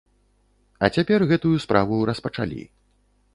А 0.87 0.89
цяпер 0.95 1.25
гэтую 1.33 1.51
справу 1.67 2.01
распачалі. 2.13 2.61